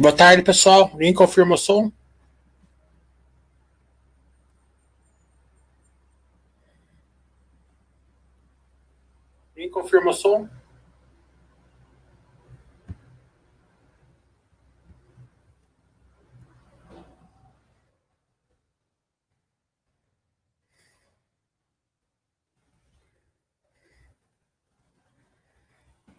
[0.00, 0.82] Boa tarde, pessoal.
[0.82, 1.90] Alguém confirma o som?
[9.50, 10.48] Alguém confirma o som?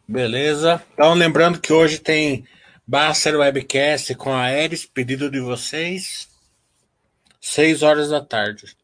[0.06, 0.84] Beleza.
[0.92, 2.46] Então, lembrando que hoje tem
[2.90, 6.28] Baster Webcast com a Eris, pedido de vocês,
[7.40, 8.76] seis horas da tarde.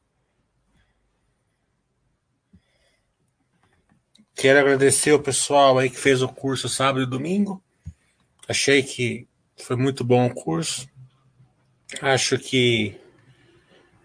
[4.36, 7.64] Quero agradecer o pessoal aí que fez o curso sábado e domingo.
[8.48, 10.88] Achei que foi muito bom o curso.
[12.00, 12.95] Acho que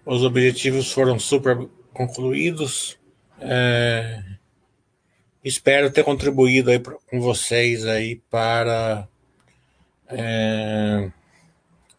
[0.07, 2.99] os objetivos foram super concluídos.
[3.39, 4.25] É...
[5.45, 9.07] Espero ter contribuído aí com vocês aí para
[10.13, 11.11] é,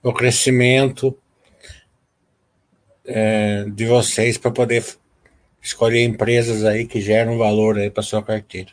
[0.04, 1.18] o crescimento
[3.06, 4.86] é, de vocês para poder
[5.62, 8.72] escolher empresas aí que geram valor aí para sua carteira.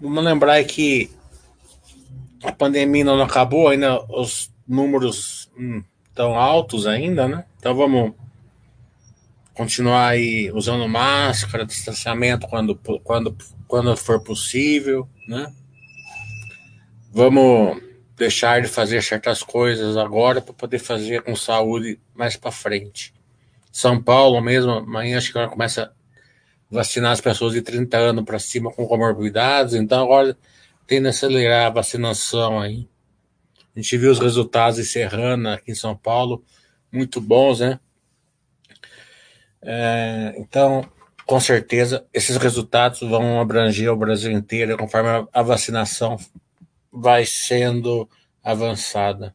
[0.00, 1.10] Vamos lembrar que
[2.60, 5.82] pandemia não acabou, ainda os números hum,
[6.36, 7.46] altos ainda, né?
[7.58, 8.12] Então vamos
[9.54, 13.34] continuar aí usando máscara, distanciamento quando, quando,
[13.66, 15.50] quando for possível, né?
[17.10, 17.82] Vamos
[18.14, 23.14] deixar de fazer certas coisas agora para poder fazer com saúde mais para frente.
[23.72, 25.90] São Paulo mesmo, amanhã acho que agora começa a
[26.70, 30.36] vacinar as pessoas de 30 anos para cima com comorbidades, então agora
[30.90, 32.88] tende a acelerar a vacinação aí.
[33.76, 36.44] A gente viu os resultados de Serrana aqui em São Paulo,
[36.90, 37.78] muito bons, né?
[39.62, 40.84] É, então,
[41.24, 46.16] com certeza, esses resultados vão abranger o Brasil inteiro conforme a vacinação
[46.90, 48.10] vai sendo
[48.42, 49.32] avançada.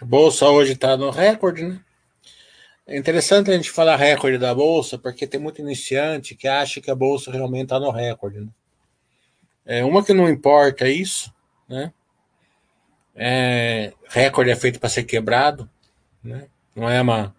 [0.00, 1.80] A bolsa hoje está no recorde, né?
[2.86, 6.90] É interessante a gente falar recorde da bolsa, porque tem muito iniciante que acha que
[6.90, 8.40] a bolsa realmente está no recorde.
[8.40, 8.48] Né?
[9.64, 11.34] É, uma que não importa isso,
[11.68, 11.92] né?
[13.14, 15.68] É, recorde é feito para ser quebrado,
[16.22, 16.46] né?
[16.74, 17.34] Não é uma,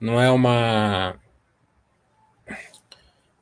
[0.00, 1.20] não é uma,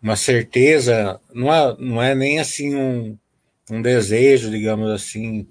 [0.02, 3.16] uma certeza, não é, não é nem assim um,
[3.70, 5.46] um desejo, digamos assim,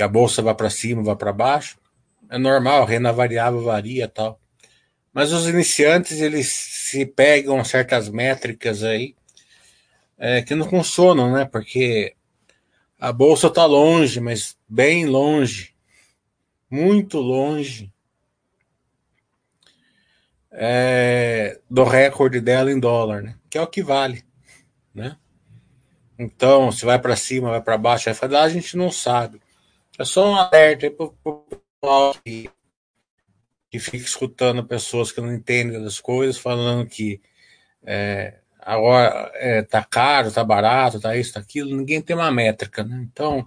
[0.00, 1.78] que a bolsa vá para cima, vá para baixo.
[2.30, 4.40] É normal, renda variável varia tal.
[5.12, 9.14] Mas os iniciantes, eles se pegam certas métricas aí
[10.16, 11.44] é, que não funcionam, né?
[11.44, 12.14] Porque
[12.98, 15.74] a bolsa está longe, mas bem longe,
[16.70, 17.92] muito longe
[20.50, 23.34] é, do recorde dela em dólar, né?
[23.50, 24.24] Que é o que vale,
[24.94, 25.18] né?
[26.18, 29.42] Então, se vai para cima, vai para baixo, vai falar, a gente não sabe.
[30.00, 32.50] É só um alerta aí para o pessoal que,
[33.70, 37.20] que fica escutando pessoas que não entendem das coisas, falando que
[37.84, 41.76] é, agora é, tá caro, tá barato, tá isso, tá aquilo.
[41.76, 43.06] Ninguém tem uma métrica, né?
[43.12, 43.46] Então,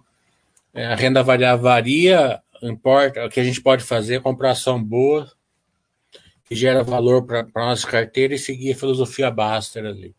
[0.75, 4.81] é, a renda variável varia, importa, o que a gente pode fazer é comprar ação
[4.81, 5.27] boa,
[6.45, 10.15] que gera valor para a nossa carteira e seguir a filosofia Baster ali.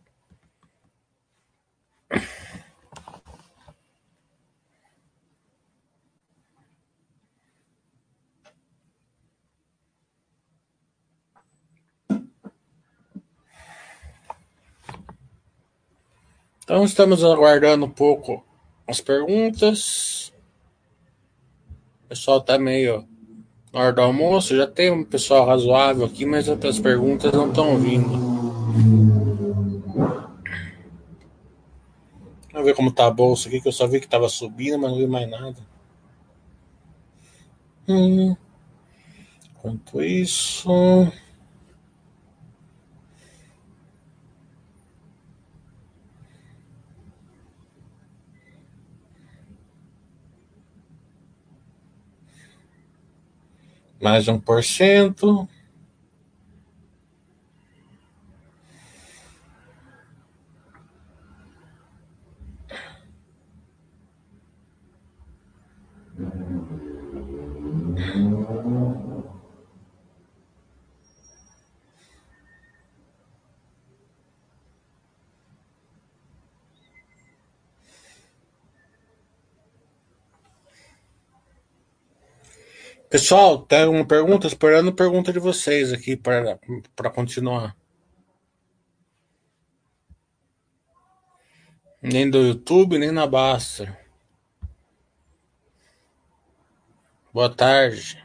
[16.64, 18.42] Então estamos aguardando um pouco
[18.88, 20.32] as perguntas.
[22.04, 23.06] O pessoal está meio
[23.70, 24.56] na hora do almoço.
[24.56, 28.08] Já tem um pessoal razoável aqui, mas outras perguntas não estão vindo.
[32.50, 34.90] Vamos ver como está a bolsa aqui, que eu só vi que estava subindo, mas
[34.90, 35.56] não vi mais nada.
[37.86, 38.34] Hum.
[39.50, 40.70] Enquanto isso.
[54.04, 55.48] mais um por cento.
[68.14, 68.63] Thank
[83.14, 84.48] Pessoal, tem uma pergunta?
[84.48, 86.58] Esperando pergunta de vocês aqui para
[87.14, 87.76] continuar.
[92.02, 93.96] Nem do YouTube, nem na Basta.
[97.32, 98.20] Boa tarde.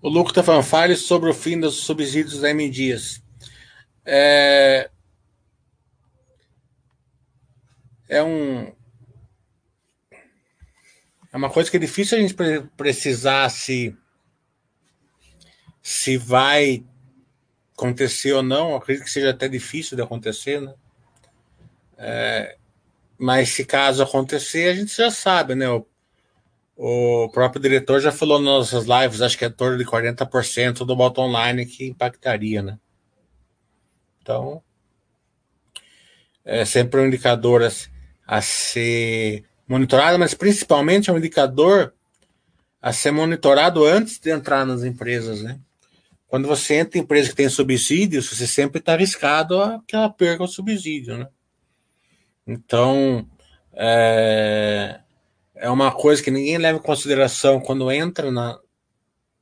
[0.00, 3.22] O Lucas está falando, fale sobre o fim dos subsídios da M Dias.
[4.06, 4.90] É,
[8.08, 8.72] é um
[11.32, 12.34] é uma coisa que é difícil a gente
[12.76, 13.96] precisar se
[15.82, 16.84] se vai
[17.76, 18.76] acontecer ou não.
[18.76, 20.74] acredito que seja até difícil de acontecer, né?
[21.98, 22.56] É,
[23.18, 25.68] mas se caso acontecer, a gente já sabe, né?
[25.68, 25.86] O,
[26.76, 30.96] o próprio diretor já falou nas nossas lives, acho que é torno de 40% do
[30.96, 32.78] bottom line que impactaria, né?
[34.22, 34.62] Então,
[36.44, 37.90] é sempre um indicador assim,
[38.26, 41.94] a ser monitorado, mas principalmente é um indicador
[42.80, 45.58] a ser monitorado antes de entrar nas empresas, né?
[46.26, 50.10] Quando você entra em empresa que tem subsídios, você sempre está arriscado a que ela
[50.10, 51.28] perca o subsídio, né?
[52.46, 53.26] Então,
[53.72, 55.00] é,
[55.54, 58.58] é uma coisa que ninguém leva em consideração quando entra na,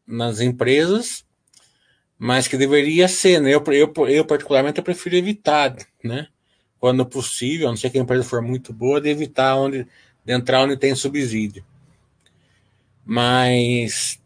[0.07, 1.25] nas empresas,
[2.19, 3.53] mas que deveria ser, né?
[3.53, 5.75] Eu, eu, eu particularmente, eu prefiro evitar,
[6.05, 6.29] né?
[6.83, 9.87] Quando possível, a não ser que a empresa for muito boa, de evitar onde,
[10.25, 11.65] de entrar onde tem subsídio.
[13.07, 14.21] Mas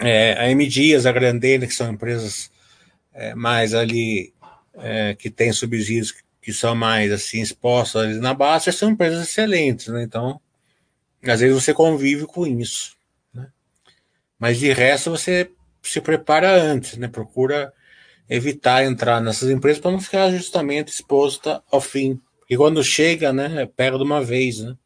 [0.00, 2.50] é, a M Dias, a Grandena, que são empresas
[3.12, 4.34] é, mais ali
[4.74, 6.12] é, que têm subsídios
[6.42, 10.02] que são mais assim expostas na base, são empresas excelentes, né?
[10.02, 10.40] Então,
[11.22, 12.96] às vezes você convive com isso,
[13.32, 13.46] né?
[14.36, 15.48] Mas de resto você
[15.80, 17.06] se prepara antes, né?
[17.06, 17.72] Procura
[18.28, 22.20] evitar entrar nessas empresas para não ficar justamente exposta ao fim.
[22.48, 24.76] E quando chega, né, pega de uma vez, né?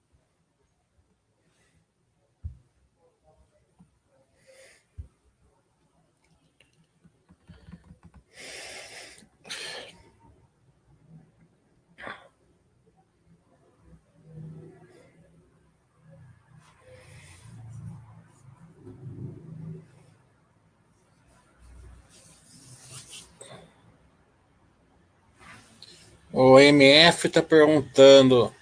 [26.40, 28.54] O MF está perguntando: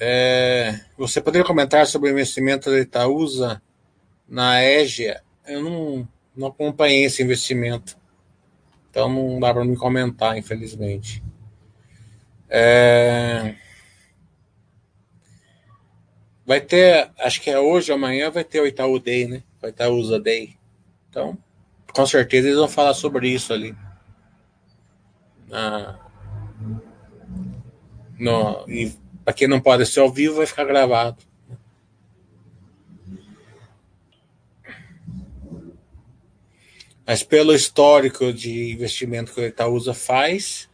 [0.00, 3.62] é, você poderia comentar sobre o investimento da Itaúsa
[4.28, 5.22] na Égia?
[5.46, 7.96] Eu não, não acompanhei esse investimento,
[8.90, 11.22] então não dá para me comentar, infelizmente.
[12.50, 13.54] É,
[16.44, 19.44] vai ter, acho que é hoje ou amanhã, vai ter o Itaú Day, né?
[19.62, 20.56] O Itaúsa Day.
[21.08, 21.38] Então,
[21.92, 23.72] com certeza eles vão falar sobre isso ali.
[25.52, 26.03] Ah,
[28.18, 28.92] no, e
[29.24, 31.16] para quem não pode ser ao vivo, vai ficar gravado.
[37.06, 40.70] Mas pelo histórico de investimento que o Itaúsa faz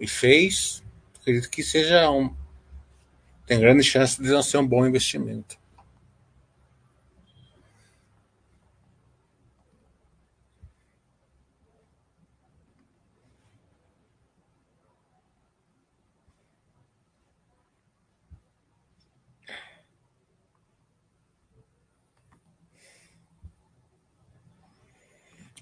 [0.00, 0.82] e fez,
[1.20, 2.34] acredito que seja um.
[3.46, 5.59] Tem grande chance de não ser um bom investimento.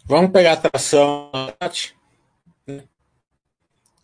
[0.09, 1.31] Vamos pegar a atração
[1.63, 1.95] chat.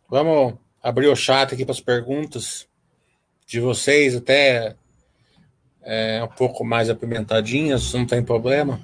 [0.06, 2.68] Vamos abrir o chat aqui para as perguntas
[3.46, 4.76] de vocês, até
[5.82, 8.78] é, um pouco mais apimentadinhas, não tem problema.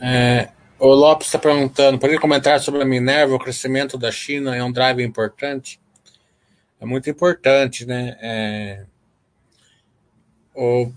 [0.00, 3.34] É, o Lopes está perguntando: poderia comentar sobre a Minerva?
[3.34, 5.78] O crescimento da China é um drive importante?
[6.80, 8.16] É muito importante, né?
[8.18, 8.86] É,
[10.54, 10.90] o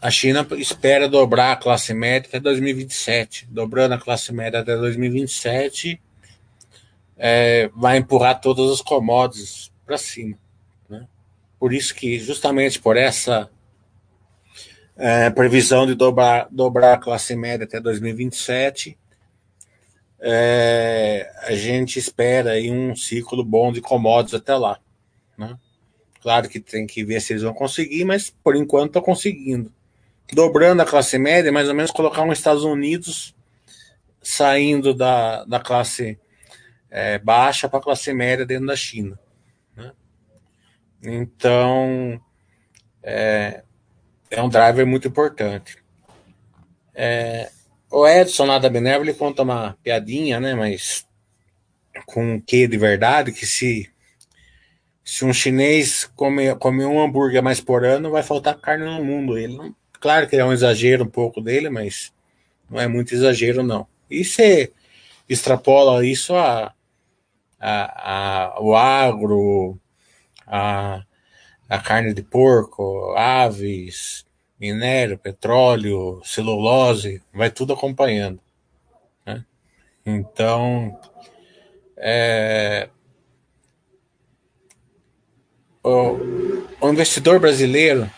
[0.00, 3.48] a China espera dobrar a classe média até 2027.
[3.50, 6.00] Dobrando a classe média até 2027,
[7.16, 10.38] é, vai empurrar todas as commodities para cima.
[10.88, 11.06] Né?
[11.58, 13.50] Por isso que, justamente por essa
[14.96, 18.96] é, previsão de dobrar, dobrar a classe média até 2027,
[20.20, 24.78] é, a gente espera aí um ciclo bom de commodities até lá.
[25.36, 25.58] Né?
[26.20, 29.72] Claro que tem que ver se eles vão conseguir, mas por enquanto estão conseguindo
[30.32, 33.34] dobrando a classe média, mais ou menos colocar os Estados Unidos
[34.22, 36.18] saindo da, da classe
[36.90, 39.18] é, baixa para a classe média dentro da China.
[39.76, 39.92] Né?
[41.02, 42.20] Então,
[43.02, 43.62] é,
[44.30, 45.78] é um driver muito importante.
[46.94, 47.50] É,
[47.90, 50.54] o Edson lá da ele conta uma piadinha, né?
[50.54, 51.06] Mas
[52.06, 53.90] com um quê de verdade, que se,
[55.04, 59.38] se um chinês comer, comer um hambúrguer mais por ano, vai faltar carne no mundo.
[59.38, 62.12] Ele não, claro que é um exagero um pouco dele, mas
[62.70, 63.86] não é muito exagero, não.
[64.10, 64.72] E você
[65.28, 66.72] extrapola isso a,
[67.60, 69.78] a, a o agro,
[70.46, 71.02] a,
[71.68, 74.24] a carne de porco, aves,
[74.58, 78.40] minério, petróleo, celulose, vai tudo acompanhando.
[79.24, 79.44] Né?
[80.04, 80.98] Então,
[81.96, 82.88] é,
[85.82, 86.18] o,
[86.80, 88.10] o investidor brasileiro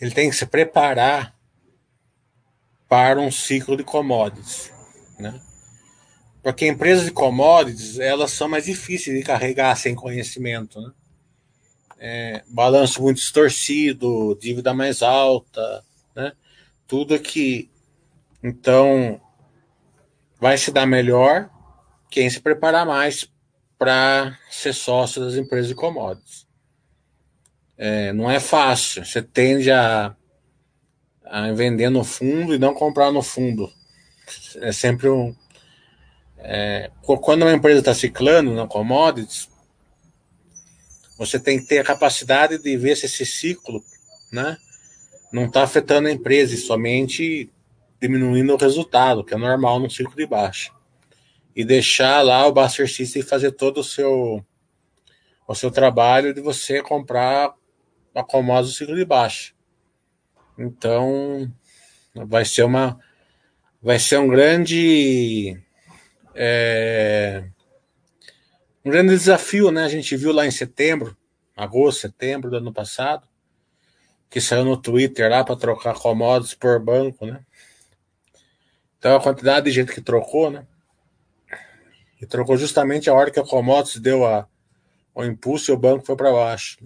[0.00, 1.36] ele tem que se preparar
[2.88, 4.72] para um ciclo de commodities,
[5.18, 5.40] né?
[6.42, 10.92] Porque empresas de commodities elas são mais difíceis de carregar sem conhecimento, né?
[12.00, 15.84] é, balanço muito distorcido, dívida mais alta,
[16.16, 16.32] né?
[16.86, 17.70] Tudo que
[18.42, 19.20] então
[20.40, 21.50] vai se dar melhor
[22.10, 23.30] quem se preparar mais
[23.78, 26.46] para ser sócio das empresas de commodities.
[27.82, 29.02] É, não é fácil.
[29.06, 30.14] Você tende a,
[31.24, 33.72] a vender no fundo e não comprar no fundo.
[34.56, 35.34] É sempre um.
[36.36, 39.48] É, quando uma empresa está ciclando na commodities,
[41.16, 43.82] você tem que ter a capacidade de ver se esse ciclo
[44.30, 44.58] né,
[45.32, 47.50] não está afetando a empresa e somente
[47.98, 50.70] diminuindo o resultado, que é normal no ciclo de baixa.
[51.56, 54.44] E deixar lá o Buster System fazer todo o seu,
[55.48, 57.54] o seu trabalho de você comprar
[58.14, 59.52] a commodity do ciclo de baixa.
[60.58, 61.50] Então,
[62.14, 62.98] vai ser uma
[63.82, 65.58] vai ser um grande
[66.34, 67.44] é,
[68.84, 69.84] um grande desafio, né?
[69.84, 71.16] A gente viu lá em setembro,
[71.56, 73.26] agosto, setembro do ano passado,
[74.28, 77.44] que saiu no Twitter lá para trocar commodities por banco, né?
[78.98, 80.66] Então a quantidade de gente que trocou, né?
[82.20, 84.46] E trocou justamente a hora que a commodities deu a,
[85.14, 86.78] o impulso e o banco foi para baixo.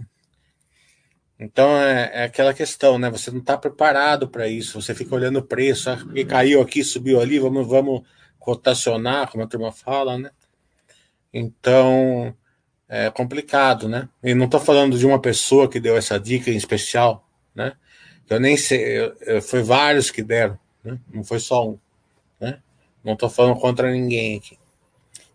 [1.38, 3.10] Então é, é, aquela questão, né?
[3.10, 4.80] Você não está preparado para isso.
[4.80, 5.98] Você fica olhando o preço, ah,
[6.28, 8.02] caiu aqui, subiu ali, vamos, vamos
[8.38, 10.30] rotacionar, como a turma fala, né?
[11.32, 12.34] Então,
[12.88, 14.08] é complicado, né?
[14.22, 17.72] E não estou falando de uma pessoa que deu essa dica em especial, né?
[18.28, 20.98] Eu nem sei, eu, eu, foi vários que deram, né?
[21.12, 21.78] Não foi só um,
[22.40, 22.60] né?
[23.02, 24.58] Não estou falando contra ninguém aqui.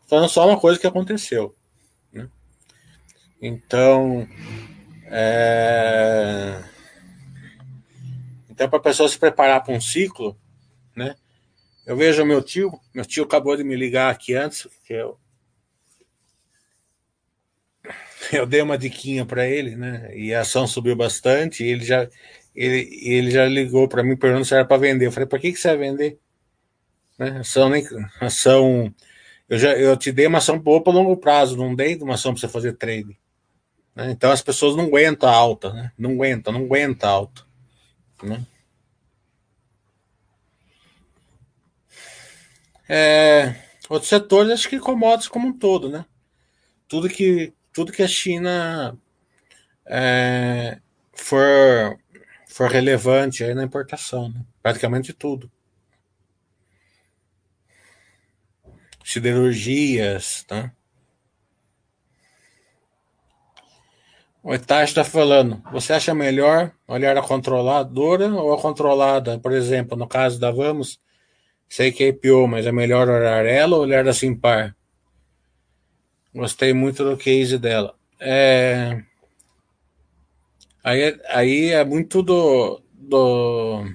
[0.08, 1.56] Falando só uma coisa que aconteceu,
[2.14, 2.30] né?
[3.42, 4.28] Então,
[5.10, 6.62] é...
[8.50, 10.38] Então, para a pessoa se preparar para um ciclo,
[10.96, 11.16] né?
[11.86, 15.18] Eu vejo meu tio, meu tio acabou de me ligar aqui antes, que eu
[18.32, 20.12] eu dei uma diquinha para ele, né?
[20.16, 21.64] E a ação subiu bastante.
[21.64, 22.08] ele já
[22.56, 25.08] ele, ele já ligou para mim perguntando se era para vender.
[25.08, 26.20] Eu falei, para que que você vai vender?
[27.18, 27.40] Né?
[27.40, 27.86] Ação nem
[28.20, 28.94] ação.
[29.48, 32.34] Eu já eu te dei uma ação boa para longo prazo, não dei uma ação
[32.34, 33.18] para você fazer trade.
[34.00, 34.12] Né?
[34.12, 35.92] Então as pessoas não aguentam alta, né?
[35.98, 37.44] Não aguenta, não aguenta a alta,
[38.24, 38.46] né?
[42.88, 43.56] É,
[43.90, 46.06] outros setores, acho que commodities como um todo, né?
[46.88, 48.98] Tudo que tudo que a China
[49.86, 50.80] é,
[51.14, 52.00] for,
[52.48, 54.46] for relevante aí na importação, né?
[54.64, 55.52] praticamente tudo.
[59.04, 60.74] Siderurgias, tá?
[64.50, 69.38] O Itachi está falando, você acha melhor olhar a controladora ou a controlada?
[69.38, 71.00] Por exemplo, no caso da Vamos,
[71.70, 74.76] sei que é IPO, mas é melhor olhar ela ou olhar a Simpar?
[76.34, 77.94] Gostei muito do case dela.
[78.20, 79.04] É...
[80.84, 83.86] Aí, aí é muito do, do.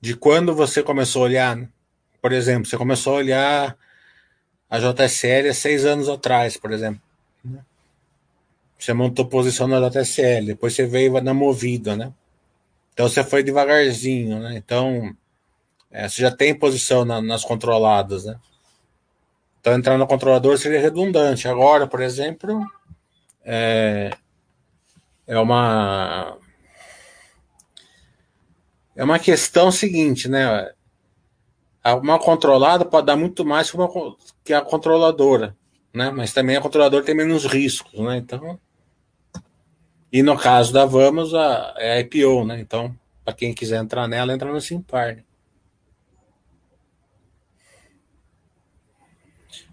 [0.00, 1.56] De quando você começou a olhar.
[1.56, 1.68] Né?
[2.22, 3.76] Por exemplo, você começou a olhar
[4.70, 7.04] a JSL há seis anos atrás, por exemplo.
[8.78, 12.12] Você montou posição na JSL, depois você veio na movida, né?
[12.92, 14.54] Então você foi devagarzinho, né?
[14.56, 15.14] Então
[15.90, 18.38] é, você já tem posição na, nas controladas, né?
[19.66, 21.48] Então, entrar no controlador seria redundante.
[21.48, 22.64] Agora, por exemplo,
[23.44, 24.10] é,
[25.26, 26.38] é uma
[28.94, 30.70] é uma questão seguinte, né?
[32.00, 33.88] Uma controlada pode dar muito mais que, uma,
[34.44, 35.56] que a controladora,
[35.92, 36.10] né?
[36.10, 38.18] Mas também a controladora tem menos riscos, né?
[38.18, 38.60] Então,
[40.12, 42.60] e no caso da Vamos, a, é a IPO, né?
[42.60, 45.16] Então, para quem quiser entrar nela, entra no Simpar.
[45.16, 45.24] Né?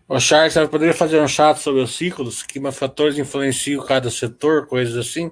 [0.08, 4.96] O Charles poderia fazer um chat sobre os ciclos, que fatores influenciam cada setor, coisas
[4.98, 5.32] assim.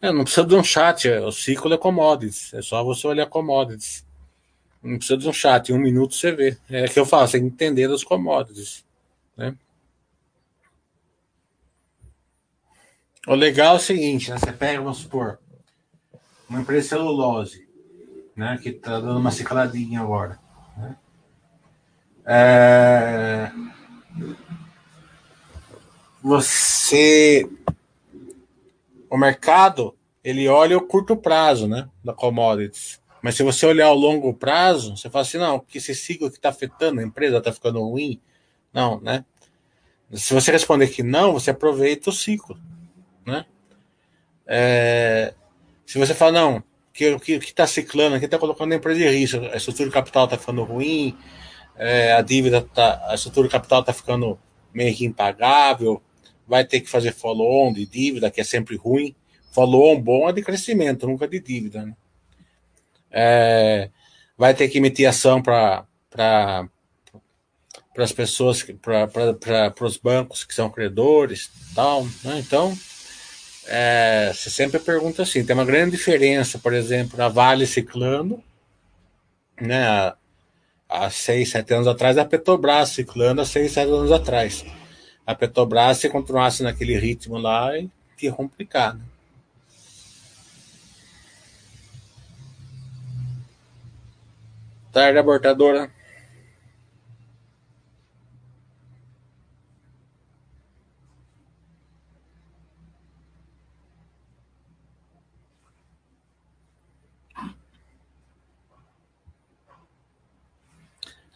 [0.00, 3.26] É, não precisa de um chat, é, o ciclo é commodities, é só você olhar
[3.26, 4.04] commodities.
[4.82, 6.58] Não precisa de um chat, em um minuto você vê.
[6.68, 8.84] É que eu falo, você tem que entender das commodities.
[9.36, 9.54] Né?
[13.26, 14.38] O legal é o seguinte, né?
[14.38, 15.38] você pega, vamos supor,
[16.48, 17.68] uma empresa de celulose,
[18.34, 18.58] né?
[18.60, 20.38] que está dando uma cicladinha agora.
[20.76, 20.96] Né?
[22.26, 23.52] É...
[26.22, 27.48] Você
[29.12, 32.98] o mercado ele olha o curto prazo, né, da commodities.
[33.20, 36.36] Mas se você olhar o longo prazo, você fala assim, não, que esse ciclo que
[36.36, 38.18] está afetando a empresa está ficando ruim,
[38.72, 39.24] não, né?
[40.12, 42.58] Se você responder que não, você aproveita o ciclo,
[43.26, 43.44] né?
[44.46, 45.34] É,
[45.86, 49.08] se você fala não, que o que está ciclando, que está colocando a empresa em
[49.08, 51.16] risco, a estrutura capital está ficando ruim,
[51.76, 54.38] é, a dívida tá, a estrutura capital está ficando
[54.74, 56.02] meio que impagável,
[56.46, 59.14] vai ter que fazer follow-on de dívida, que é sempre ruim.
[59.52, 61.84] Follow-on bom é de crescimento, nunca de dívida.
[61.84, 61.96] Né?
[63.10, 63.90] É,
[64.36, 71.50] vai ter que emitir ação para para as pessoas, para os bancos que são credores,
[71.74, 72.04] tal.
[72.24, 72.38] Né?
[72.38, 72.76] Então,
[73.66, 78.42] é, você sempre pergunta assim: tem uma grande diferença, por exemplo, a Vale ciclando,
[79.60, 80.12] né?
[80.88, 84.62] Há, seis, sete anos atrás, a Petrobras ciclando há seis, sete anos atrás
[85.26, 87.70] a Petrobras, se continuasse naquele ritmo lá,
[88.20, 88.94] ia complicar.
[88.94, 89.04] Né?
[94.92, 95.90] Tarde, abortadora.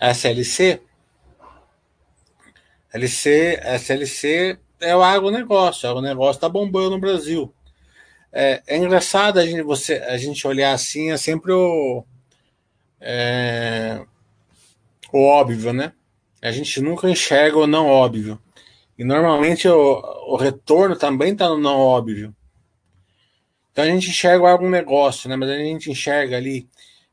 [0.01, 0.81] SLC
[2.97, 7.53] LC, SLC é o agronegócio, o agronegócio está bombando no Brasil.
[8.33, 12.05] É, é, engraçado a gente, você, a gente olhar assim, é sempre o,
[13.01, 14.05] é,
[15.13, 15.93] o óbvio, né?
[16.43, 18.39] A gente nunca enxerga o não óbvio.
[18.99, 22.35] E normalmente o, o retorno também está no não óbvio.
[23.73, 25.37] Então a gente enxerga o agronegócio, né?
[25.37, 26.69] Mas a gente enxerga ali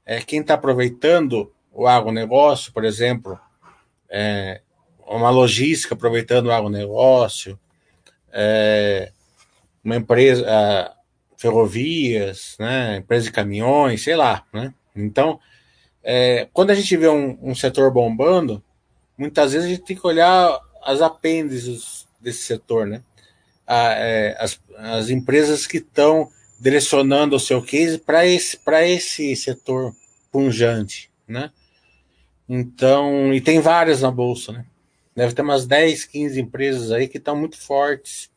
[0.05, 3.39] é, quem está aproveitando o agronegócio, por exemplo,
[4.09, 4.61] é,
[5.07, 7.59] uma logística aproveitando o agronegócio,
[8.31, 9.11] é,
[9.83, 10.91] uma empresa, é,
[11.37, 14.73] ferrovias, né, empresa de caminhões, sei lá, né?
[14.95, 15.39] Então,
[16.03, 18.63] é, quando a gente vê um, um, setor bombando,
[19.17, 23.01] muitas vezes a gente tem que olhar as apêndices desse setor, né?
[23.65, 28.57] A, é, as, as empresas que estão direcionando o seu case para esse,
[28.95, 29.95] esse setor
[30.31, 31.51] punjante, né?
[32.47, 34.65] Então, e tem várias na bolsa, né?
[35.15, 38.31] Deve ter umas 10, 15 empresas aí que estão muito fortes,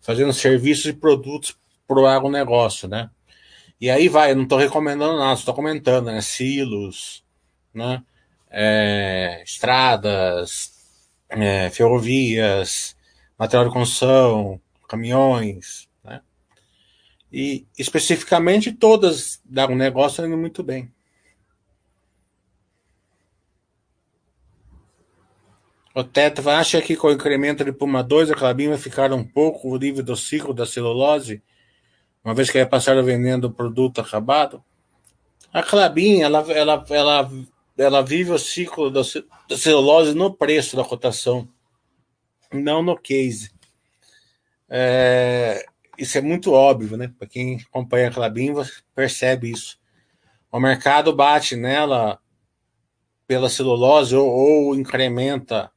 [0.00, 3.10] fazendo serviços e produtos para o agronegócio, né?
[3.80, 6.20] E aí vai, eu não estou recomendando nada, estou comentando, né?
[6.20, 7.24] Silos,
[7.72, 8.02] né?
[8.50, 10.72] É, estradas,
[11.28, 12.96] é, ferrovias,
[13.38, 16.20] material de construção, caminhões, né?
[17.32, 20.90] E especificamente todas da agronegócio indo muito bem.
[25.96, 29.24] O teto acha que com o incremento de Puma 2 a Clabin vai ficar um
[29.24, 31.42] pouco livre do ciclo da celulose,
[32.22, 34.62] uma vez que vai passar vendendo o produto acabado?
[35.50, 37.30] A Clabin, ela, ela, ela,
[37.78, 39.00] ela vive o ciclo da,
[39.48, 41.48] da celulose no preço da cotação,
[42.52, 43.50] não no case.
[44.68, 45.64] É,
[45.96, 47.10] isso é muito óbvio, né?
[47.18, 48.52] Para quem acompanha a Clabin,
[48.94, 49.78] percebe isso.
[50.52, 52.20] O mercado bate nela
[53.26, 55.72] pela celulose ou, ou incrementa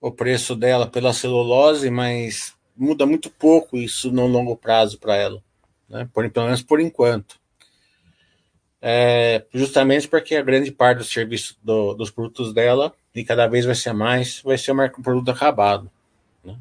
[0.00, 5.42] o preço dela pela celulose, mas muda muito pouco isso no longo prazo para ela,
[5.88, 6.08] né?
[6.12, 7.38] por, pelo menos por enquanto.
[8.80, 13.64] É, justamente porque a grande parte do serviço do, dos produtos dela, e cada vez
[13.64, 15.90] vai ser mais, vai ser um produto acabado.
[16.44, 16.56] Né?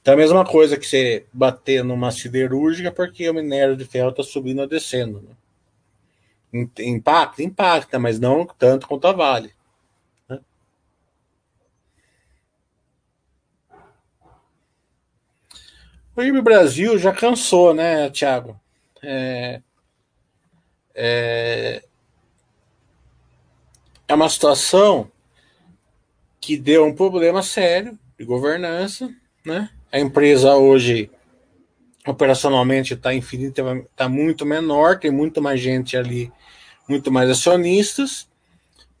[0.00, 4.22] Então, a mesma coisa que você bater numa siderúrgica, porque o minério de ferro está
[4.22, 5.20] subindo ou descendo.
[5.20, 6.68] Né?
[6.78, 9.52] Impacta, impacta, mas não tanto quanto a Vale.
[16.14, 18.60] O IB Brasil já cansou, né, Thiago?
[19.02, 19.62] É,
[20.94, 21.82] é,
[24.06, 25.10] é uma situação
[26.38, 29.10] que deu um problema sério de governança,
[29.44, 29.70] né?
[29.90, 31.10] A empresa hoje
[32.06, 36.30] operacionalmente está infinita, está muito menor, tem muito mais gente ali,
[36.86, 38.28] muito mais acionistas.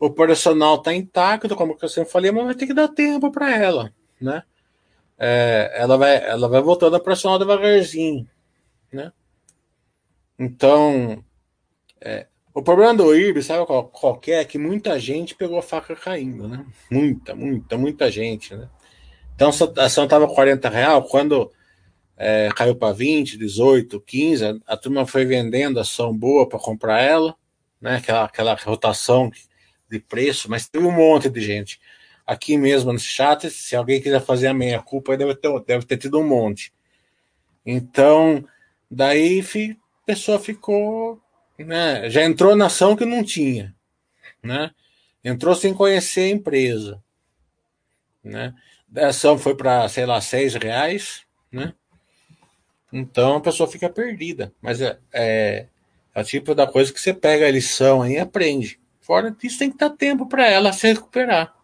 [0.00, 3.54] O operacional está intacto, como eu sempre falei, mas vai ter que dar tempo para
[3.54, 4.42] ela, né?
[5.24, 8.28] É, ela, vai, ela vai voltando a pressionar devagarzinho,
[8.92, 9.12] né?
[10.36, 11.24] Então,
[12.00, 14.44] é, o problema do IRB, sabe qual, qual é?
[14.44, 16.66] Que muita gente pegou a faca caindo, né?
[16.90, 18.68] Muita, muita, muita gente, né?
[19.36, 21.52] Então, a ação estava 40 real, quando
[22.16, 27.00] é, caiu para 20, 18, 15, a, a, turma foi vendendo ação boa para comprar
[27.00, 27.36] ela,
[27.80, 27.98] né?
[27.98, 29.30] Aquela, aquela rotação
[29.88, 31.78] de preço, mas teve um monte de gente.
[32.26, 35.96] Aqui mesmo no chat, se alguém quiser fazer a meia culpa, deve ter, deve ter
[35.96, 36.72] tido um monte.
[37.66, 38.44] Então,
[38.90, 41.20] daí a pessoa ficou,
[41.58, 42.08] né?
[42.10, 43.74] Já entrou na ação que não tinha,
[44.42, 44.70] né?
[45.24, 47.02] Entrou sem conhecer a empresa,
[48.22, 48.54] né?
[48.96, 51.74] A ação foi para, sei lá, seis reais, né?
[52.92, 54.52] Então a pessoa fica perdida.
[54.60, 55.66] Mas é, é,
[56.14, 58.78] é o tipo da coisa que você pega a lição aí e aprende.
[59.00, 61.54] Fora disso, tem que dar tempo para ela se recuperar.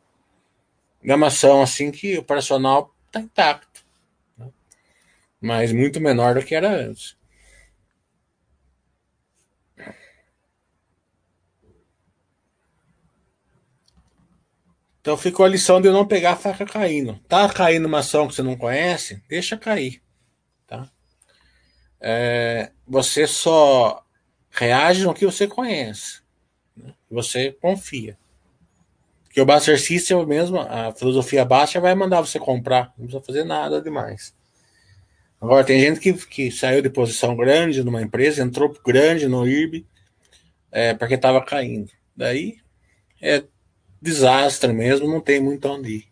[1.03, 3.85] É uma ação assim que o operacional está intacto.
[4.37, 4.49] Né?
[5.41, 7.17] Mas muito menor do que era antes.
[15.01, 17.19] Então ficou a lição de não pegar a faca caindo.
[17.27, 19.23] Tá caindo uma ação que você não conhece?
[19.27, 20.03] Deixa cair.
[20.67, 20.91] Tá?
[21.99, 24.05] É, você só
[24.51, 26.21] reage no que você conhece.
[26.77, 26.93] Né?
[27.11, 28.19] Você confia.
[29.39, 32.93] Porque o Buster System mesmo, a filosofia baixa vai mandar você comprar.
[32.99, 34.35] Não precisa fazer nada demais.
[35.41, 39.87] Agora, tem gente que, que saiu de posição grande numa empresa, entrou grande no IRB,
[40.73, 41.89] é, porque estava caindo.
[42.17, 42.57] Daí
[43.23, 43.45] é
[44.03, 46.05] desastre mesmo, não tem muito onde ir.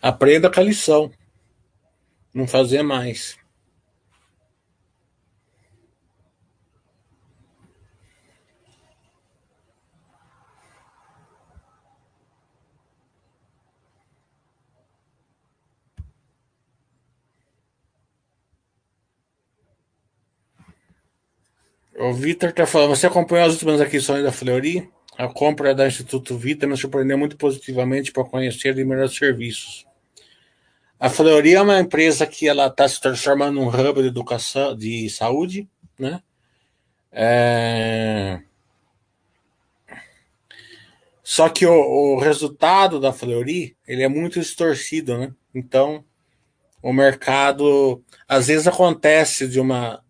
[0.00, 1.10] Aprenda com a lição.
[2.32, 3.36] Não fazer mais.
[21.96, 24.90] O Vitor tá falando, você acompanhou as últimas aquisições da Fleury?
[25.16, 29.86] A compra da Instituto Vita me surpreendeu muito positivamente para conhecer e melhores serviços.
[30.98, 35.08] A Fleury é uma empresa que ela está se transformando num hub de educação, de
[35.08, 36.20] saúde, né?
[37.12, 38.40] É...
[41.22, 45.32] Só que o, o, resultado da Fleury, ele é muito distorcido, né?
[45.54, 46.04] Então,
[46.82, 50.03] o mercado, às vezes acontece de uma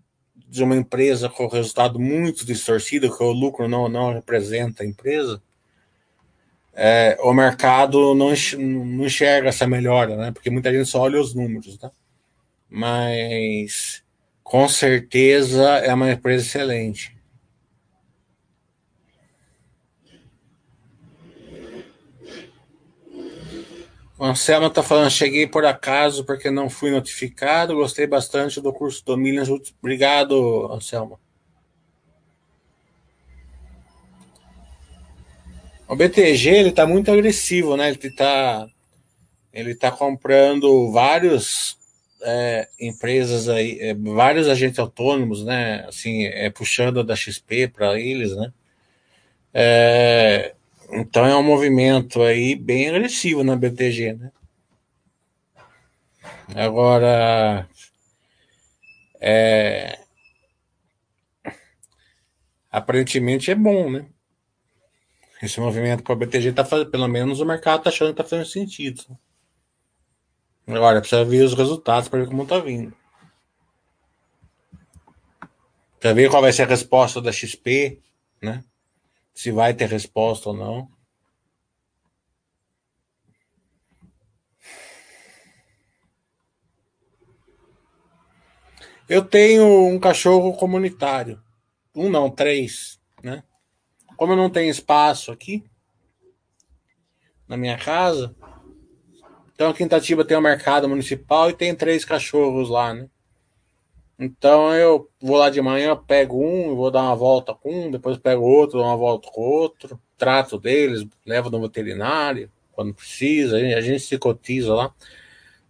[0.54, 5.42] de uma empresa com resultado muito distorcido, que o lucro não, não representa a empresa,
[6.72, 10.32] é, o mercado não, não enxerga essa melhora, né?
[10.32, 11.90] Porque muita gente só olha os números, tá?
[12.68, 14.02] Mas
[14.42, 17.13] com certeza é uma empresa excelente.
[24.16, 29.04] O Anselmo está falando, cheguei por acaso porque não fui notificado, gostei bastante do curso
[29.04, 29.48] do Milhas.
[29.80, 31.18] Obrigado, Anselmo.
[35.88, 37.88] O BTG ele está muito agressivo, né?
[37.88, 38.68] Ele está
[39.52, 41.76] ele tá comprando vários
[42.22, 45.84] é, empresas aí, é, vários agentes autônomos, né?
[45.86, 48.52] Assim, é, puxando da XP para eles, né?
[49.52, 50.53] É,
[50.90, 54.32] então é um movimento aí bem agressivo na BTG, né?
[56.54, 57.68] Agora,
[59.20, 59.98] é,
[62.70, 64.06] aparentemente é bom, né?
[65.42, 68.24] Esse movimento com a BTG tá fazendo, pelo menos o mercado tá achando que tá
[68.24, 69.04] fazendo sentido.
[70.66, 72.94] Agora, precisa ver os resultados para ver como tá vindo.
[76.00, 78.00] Para ver qual vai ser a resposta da XP,
[78.40, 78.64] né?
[79.34, 80.88] Se vai ter resposta ou não.
[89.08, 91.42] Eu tenho um cachorro comunitário.
[91.94, 93.42] Um não, três, né?
[94.16, 95.62] Como eu não tenho espaço aqui
[97.46, 98.34] na minha casa,
[99.54, 103.08] então a Quintatiba tem um mercado municipal e tem três cachorros lá, né?
[104.18, 108.16] Então eu vou lá de manhã, pego um, vou dar uma volta com um, depois
[108.16, 113.80] pego outro, dou uma volta com outro, trato deles, levo no veterinário quando precisa, a
[113.80, 114.92] gente se cotiza lá.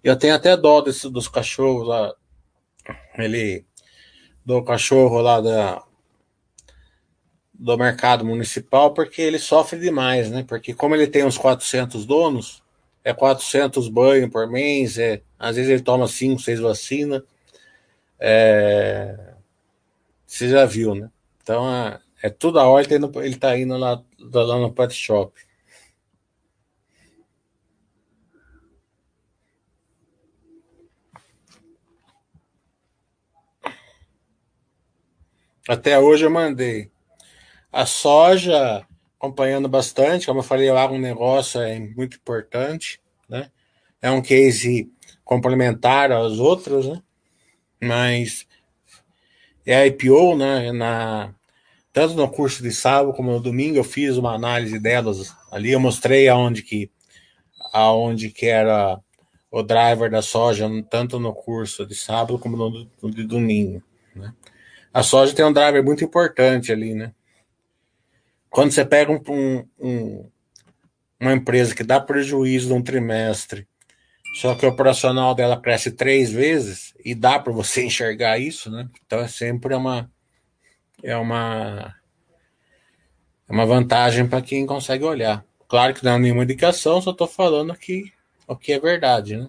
[0.03, 2.15] Eu tenho até dó desse, dos cachorros lá.
[3.17, 3.65] Ele
[4.45, 5.83] do cachorro lá da
[7.55, 10.45] do mercado municipal porque ele sofre demais, né?
[10.47, 12.63] Porque como ele tem uns 400 donos,
[13.03, 17.23] é 400 banhos por mês, é, às vezes ele toma 5, 6 vacinas.
[18.19, 19.35] É,
[20.27, 21.11] você já viu, né?
[21.43, 25.33] Então é, é a hora ele, ele tá indo lá, lá no pet shop.
[35.69, 36.91] Até hoje eu mandei.
[37.73, 38.87] A soja,
[39.19, 43.51] acompanhando bastante, como eu falei, o agronegócio é muito importante, né?
[44.01, 44.91] É um case
[45.25, 47.03] complementar aos outros, né?
[47.81, 48.47] Mas
[49.67, 50.73] é IPO, né?
[50.73, 51.35] Na,
[51.93, 55.81] tanto no curso de sábado como no domingo eu fiz uma análise delas ali, eu
[55.81, 56.91] mostrei aonde que
[57.73, 59.01] aonde que era
[59.51, 63.83] o driver da soja, tanto no curso de sábado como no, no de domingo,
[64.15, 64.33] né?
[64.93, 67.13] A soja tem um driver muito importante ali, né?
[68.51, 70.31] Quando você pega um, um,
[71.19, 73.67] uma empresa que dá prejuízo num trimestre,
[74.35, 78.89] só que o operacional dela cresce três vezes, e dá para você enxergar isso, né?
[79.07, 80.11] Então é sempre uma
[81.03, 81.95] é uma
[83.49, 85.45] é uma vantagem para quem consegue olhar.
[85.69, 88.13] Claro que não é nenhuma indicação, só estou falando aqui
[88.47, 89.49] o que é verdade, né?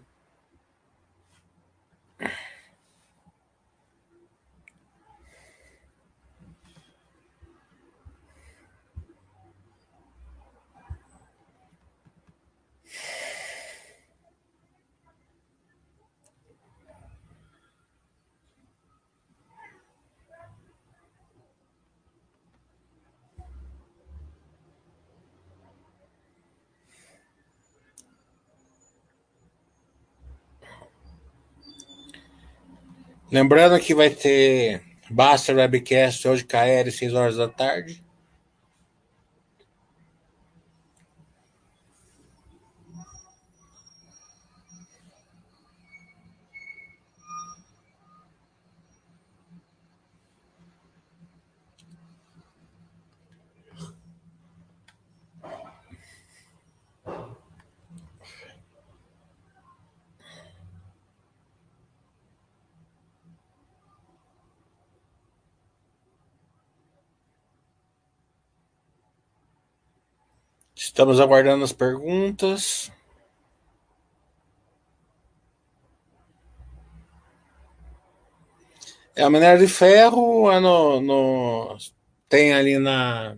[33.36, 38.02] Lembrando que vai ter Basta Webcast hoje, KL, 6 horas da tarde.
[70.76, 72.92] Estamos aguardando as perguntas.
[79.16, 81.78] É a minério de ferro é no, no,
[82.28, 83.38] tem ali na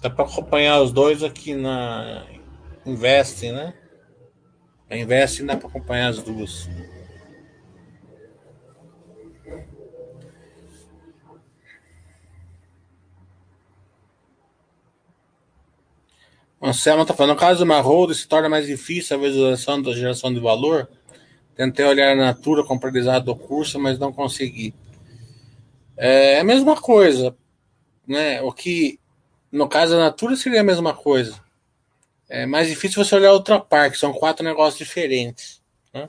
[0.00, 2.26] dá para acompanhar os dois aqui na
[2.86, 3.74] Investing, né?
[4.88, 6.68] A Investing dá para acompanhar as duas.
[16.64, 19.92] Anselmo está falando, no caso de uma hold, se torna mais difícil a visualização da
[19.92, 20.88] geração de valor.
[21.54, 24.74] Tentei olhar a natura compradizada do curso, mas não consegui.
[25.94, 27.36] É a mesma coisa,
[28.08, 28.40] né?
[28.40, 28.98] O que,
[29.52, 31.38] no caso da natura, seria a mesma coisa.
[32.30, 35.62] É mais difícil você olhar outra parte, são quatro negócios diferentes.
[35.92, 36.08] Né?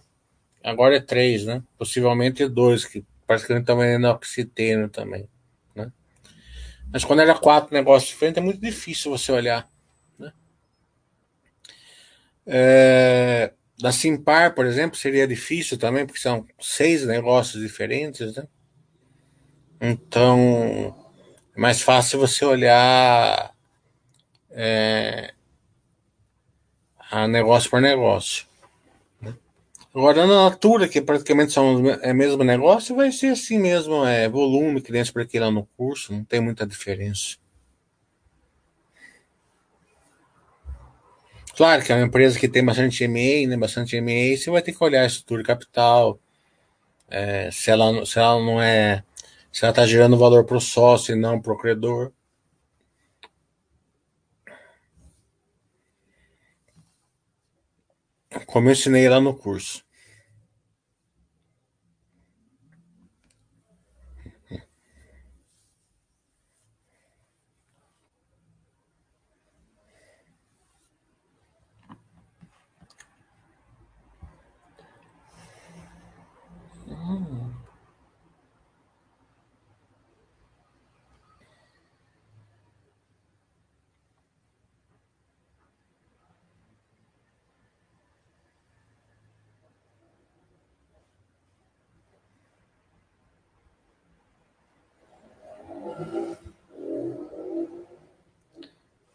[0.63, 1.61] Agora é três, né?
[1.77, 5.27] Possivelmente dois, que praticamente também é oxiteno também.
[5.75, 5.91] Né?
[6.93, 9.67] Mas quando era quatro negócios diferentes, é muito difícil você olhar.
[12.45, 18.47] É, da Simpar, por exemplo, seria difícil também, porque são seis negócios diferentes, né?
[19.81, 20.95] Então,
[21.55, 23.53] é mais fácil você olhar
[24.51, 25.34] é,
[27.12, 28.45] a negócio por negócio.
[29.21, 29.34] Né?
[29.93, 34.81] Agora, na Natura, que praticamente são é mesmo negócio, vai ser assim mesmo, é volume
[34.81, 37.38] que nem expliquei lá no curso, não tem muita diferença.
[41.55, 44.73] Claro que é uma empresa que tem bastante M&A, né, bastante M&A, você vai ter
[44.73, 46.19] que olhar a estrutura de capital,
[47.09, 49.03] é, se, ela, se ela não é,
[49.51, 52.11] se ela está gerando valor para o sócio e não para o credor.
[58.47, 59.84] Como eu ensinei lá no curso.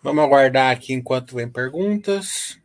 [0.02, 2.58] Vamos aguardar aqui enquanto vem perguntas.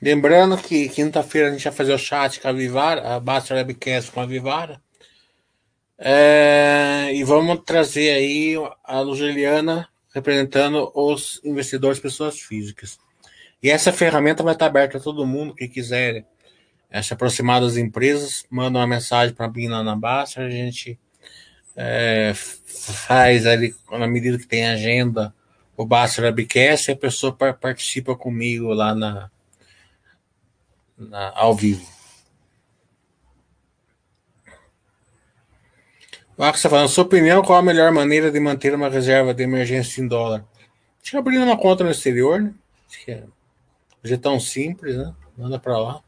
[0.00, 4.12] Lembrando que quinta-feira a gente vai fazer o chat com a Vivara, a Basta Webcast
[4.12, 4.80] com a Vivara.
[5.98, 8.54] É, e vamos trazer aí
[8.84, 12.98] a Lugeliana representando os investidores pessoas físicas.
[13.62, 16.26] E essa ferramenta vai estar aberta a todo mundo que quiser
[16.90, 20.98] é, se aproximar das empresas, manda uma mensagem para mim lá na Basta, a gente
[21.74, 25.34] é, faz ali, na medida que tem agenda,
[25.74, 29.30] o Basta Webcast e a pessoa participa comigo lá na,
[30.96, 31.86] na ao vivo.
[36.36, 40.02] Marcos está falando, sua opinião, qual a melhor maneira de manter uma reserva de emergência
[40.02, 40.44] em dólar?
[41.00, 42.54] Acho que abrindo uma conta no exterior, né?
[42.88, 43.24] Acho que é,
[44.04, 45.14] é tão simples, né?
[45.36, 46.02] Manda para lá.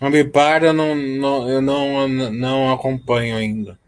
[0.00, 3.78] Ambipar eu não, não, eu não, não acompanho ainda.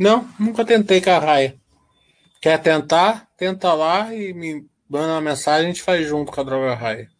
[0.00, 1.60] Não, nunca tentei com a raia.
[2.40, 3.28] Quer tentar?
[3.36, 7.10] Tenta lá e me manda uma mensagem, a gente faz junto com a droga raia.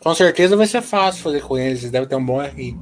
[0.00, 2.76] Com certeza vai ser fácil fazer com eles, devem ter um bom RI.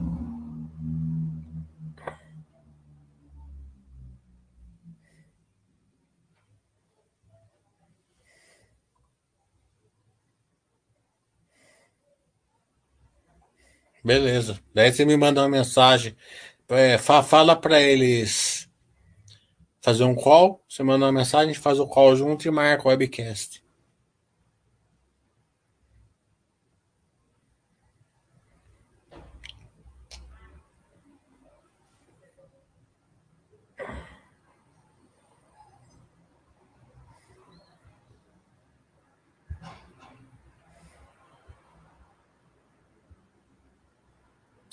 [14.02, 14.58] Beleza.
[14.74, 16.16] Daí você me manda uma mensagem
[16.68, 18.68] é, fa fala para eles
[19.80, 23.63] fazer um call, você manda uma mensagem, faz o call junto e marca o webcast.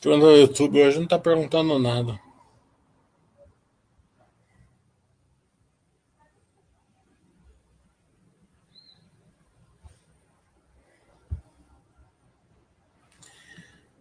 [0.01, 2.19] Quando o YouTube hoje não tá perguntando nada.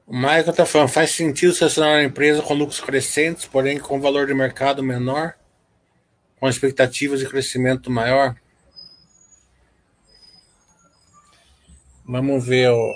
[0.07, 4.27] O Michael tá falando, faz sentido selecionar uma empresa com lucros crescentes, porém com valor
[4.27, 5.35] de mercado menor,
[6.41, 8.35] com expectativas de crescimento maior?
[12.05, 12.93] Vamos ver o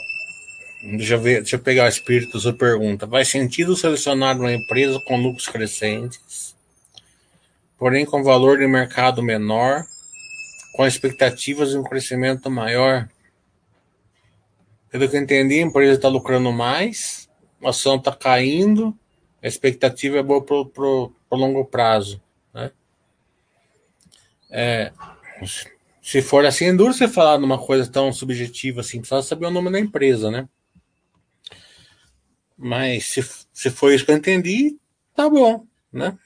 [0.84, 3.08] Deixa eu, ver, deixa eu pegar o espírito sua pergunta.
[3.08, 6.54] Faz sentido selecionar uma empresa com lucros crescentes,
[7.78, 9.82] porém com valor de mercado menor,
[10.74, 13.08] com expectativas de um crescimento maior?
[14.90, 17.30] Pelo que eu entendi, a empresa está lucrando mais,
[17.64, 18.94] a ação está caindo,
[19.42, 22.20] a expectativa é boa para o longo prazo.
[22.52, 22.70] Né?
[24.50, 24.92] É,
[26.02, 29.50] se for assim, é duro você falar numa coisa tão subjetiva assim, precisa saber o
[29.50, 30.46] nome da empresa, né?
[32.56, 34.78] Mas se, se foi isso que eu entendi,
[35.14, 36.16] tá bom, né?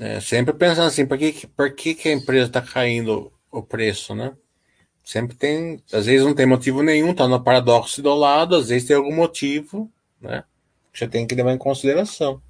[0.00, 4.14] É, sempre pensando assim, por que, por que, que a empresa está caindo o preço,
[4.14, 4.36] né?
[5.02, 8.86] Sempre tem, às vezes não tem motivo nenhum, tá no paradoxo do lado, às vezes
[8.86, 9.90] tem algum motivo,
[10.20, 10.44] né?
[10.92, 12.42] Que você tem que levar em consideração.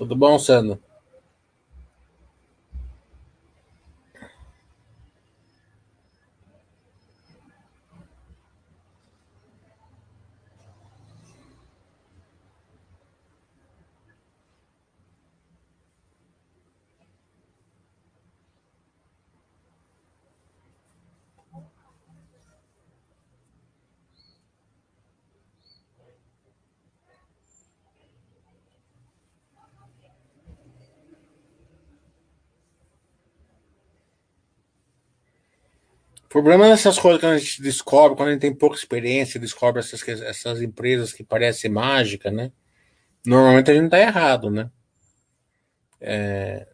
[0.00, 0.82] Tudo bom, Sandro?
[36.30, 39.80] O problema dessas coisas que a gente descobre, quando a gente tem pouca experiência, descobre
[39.80, 42.52] essas, essas empresas que parecem mágica, né?
[43.26, 44.70] Normalmente a gente está errado, né?
[46.00, 46.68] É...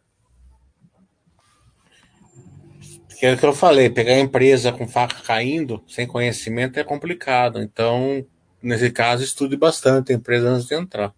[3.07, 6.83] Porque é o que eu falei, pegar a empresa com faca caindo, sem conhecimento, é
[6.83, 7.59] complicado.
[7.59, 8.23] Então,
[8.61, 11.15] nesse caso, estude bastante a empresa antes de entrar.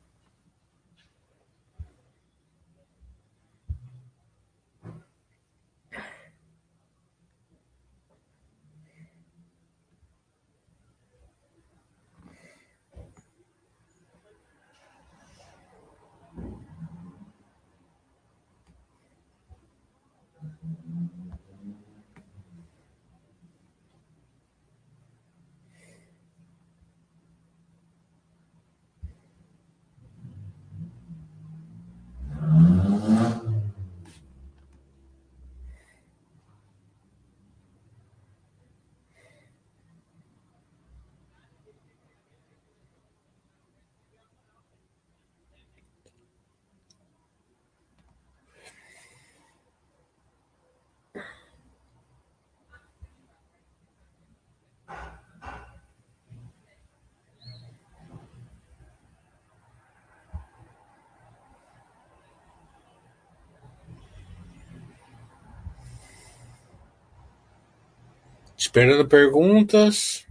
[68.69, 70.27] Esperando perguntas.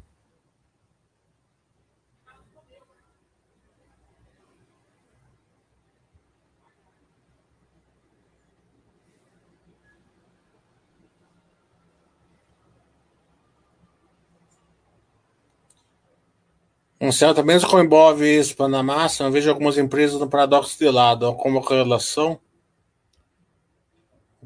[17.00, 21.34] Um certo, mesmo com Ibov e massa, eu vejo algumas empresas no paradoxo de lado,
[21.34, 22.40] como correlação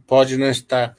[0.07, 0.97] pode não estar.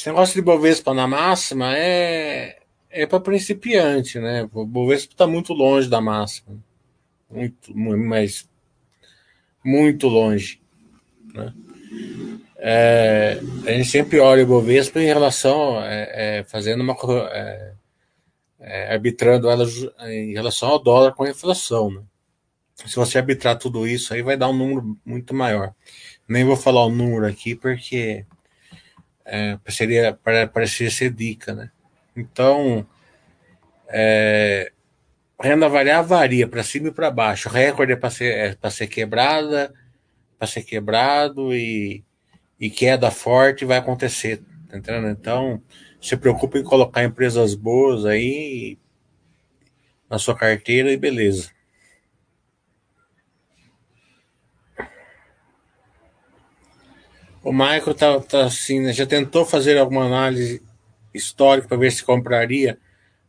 [0.00, 2.56] Esse negócio de Bovespa na máxima é,
[2.88, 4.48] é para principiante, né?
[4.50, 6.56] O Bovespa está muito longe da máxima.
[7.30, 8.48] Muito, mas
[9.62, 10.58] muito longe.
[11.34, 11.52] Né?
[12.56, 16.96] É, a gente sempre olha o Bovespa em relação, é, é, fazendo uma.
[17.34, 17.72] É,
[18.58, 19.66] é, arbitrando ela
[20.08, 21.90] em relação ao dólar com a inflação.
[21.90, 22.00] Né?
[22.86, 25.74] Se você arbitrar tudo isso, aí vai dar um número muito maior.
[26.26, 28.24] Nem vou falar o número aqui, porque
[29.30, 30.18] é, seria,
[30.52, 31.70] parecia ser dica, né?
[32.16, 32.84] Então,
[33.88, 34.72] é,
[35.40, 37.48] renda variável varia para cima e para baixo.
[37.48, 39.72] O recorde é para ser, é ser quebrada,
[40.36, 42.04] para ser quebrado e,
[42.58, 45.08] e queda forte vai acontecer, tá entendendo?
[45.08, 45.62] Então,
[46.00, 48.78] se preocupe em colocar empresas boas aí
[50.08, 51.52] na sua carteira e beleza.
[57.42, 58.92] O Michael tá, tá assim, né?
[58.92, 60.62] já tentou fazer alguma análise
[61.12, 62.78] histórica para ver se compraria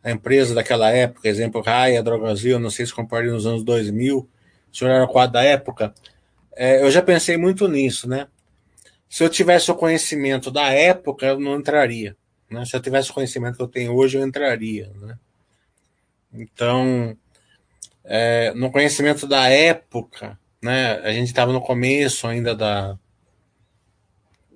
[0.04, 4.28] a empresa daquela época, exemplo, Raia, Drogazil, não sei se compraria nos anos 2000,
[4.72, 5.94] se olhar o quadro da época.
[6.56, 8.28] É, eu já pensei muito nisso, né?
[9.08, 12.16] Se eu tivesse o conhecimento da época, eu não entraria.
[12.50, 12.66] Né?
[12.66, 14.90] Se eu tivesse o conhecimento que eu tenho hoje, eu entraria.
[14.96, 15.18] Né?
[16.34, 17.16] Então,
[18.04, 22.98] é, no conhecimento da época, né, a gente estava no começo ainda da,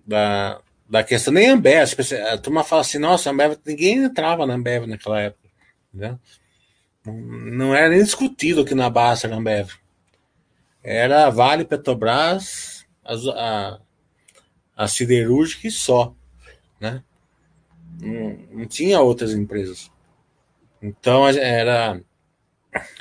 [0.06, 1.90] da, da questão, nem Ambev,
[2.32, 5.50] a turma fala assim, nossa, Ambev, ninguém entrava na Ambev naquela época,
[5.94, 6.20] entendeu?
[7.06, 9.70] Não era nem discutido aqui na Basta na Ambev.
[10.84, 13.80] Era Vale, Petrobras, a, a,
[14.76, 16.14] a siderúrgica e só,
[16.80, 17.04] né?
[18.00, 19.92] Não, não tinha outras empresas.
[20.82, 22.00] Então era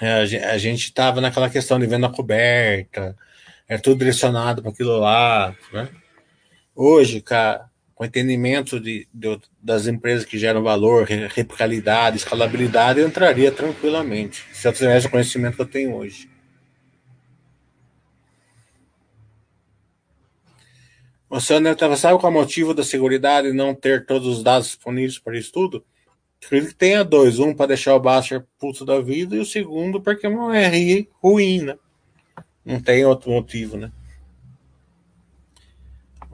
[0.01, 3.17] a gente estava naquela questão de venda coberta,
[3.69, 5.89] era tudo direcionado para aquilo lá, né?
[6.75, 13.53] Hoje, com o entendimento de, de, das empresas que geram valor, replicabilidade, escalabilidade, eu entraria
[13.53, 16.29] tranquilamente, se eu tivesse o conhecimento que eu tenho hoje.
[21.29, 25.19] Você estava sabe qual é o motivo da segurança não ter todos os dados disponíveis
[25.19, 25.85] para estudo?
[26.45, 27.39] Acredito que tenha dois.
[27.39, 31.63] Um para deixar o Baster puto da vida e o segundo porque não é ruim,
[31.63, 31.77] né?
[32.65, 33.91] Não tem outro motivo, né?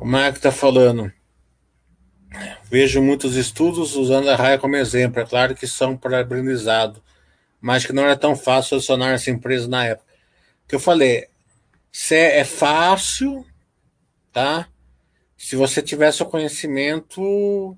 [0.01, 1.13] O Marco está falando.
[2.71, 5.21] Vejo muitos estudos usando a raia como exemplo.
[5.21, 7.03] É claro que são para aprendizado,
[7.61, 10.11] mas que não era tão fácil solucionar essa empresa na época.
[10.67, 11.29] Que eu falei,
[11.93, 13.45] se é fácil,
[14.33, 14.67] tá?
[15.37, 17.77] Se você tivesse o conhecimento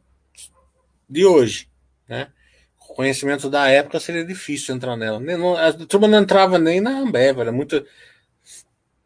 [1.11, 1.69] de hoje,
[2.09, 2.29] né?
[2.89, 5.21] O conhecimento da época seria difícil entrar nela.
[5.61, 7.85] A turma não entrava nem na Ambev, era muito.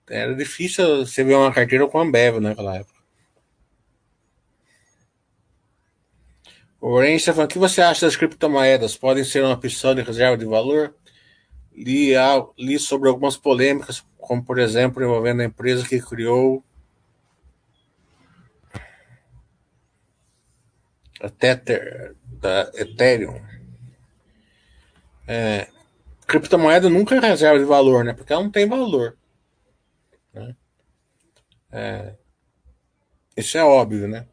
[0.07, 2.96] Era difícil você ver uma carteira com Ambev naquela época.
[6.81, 8.97] O Orange está falando, o que você acha das criptomoedas?
[8.97, 10.95] Podem ser uma opção de reserva de valor?
[11.73, 12.13] Li,
[12.59, 16.65] li sobre algumas polêmicas, como por exemplo, envolvendo a empresa que criou
[21.21, 23.41] a Tether, da Ethereum.
[25.27, 25.69] É,
[26.27, 28.13] criptomoeda nunca é reserva de valor, né?
[28.13, 29.17] Porque ela não tem valor.
[30.33, 30.57] Né?
[31.73, 32.15] É,
[33.37, 34.27] isso é óbvio, né?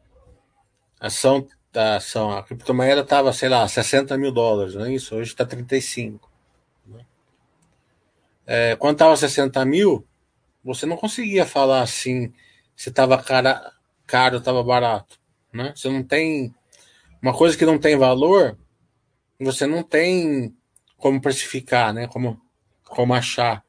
[1.00, 5.16] Ação da ação, a criptomoeda estava, sei lá, 60 mil dólares, não é isso?
[5.16, 6.30] Hoje está 35.
[6.86, 7.04] Né?
[8.46, 10.06] É, quando estava 60 mil,
[10.64, 12.32] você não conseguia falar assim
[12.76, 15.18] se estava caro ou estava barato.
[15.52, 15.72] né?
[15.74, 16.54] Você não tem
[17.20, 18.56] uma coisa que não tem valor,
[19.40, 20.56] você não tem
[20.96, 22.06] como precificar, né?
[22.06, 22.40] Como
[22.84, 23.64] como achar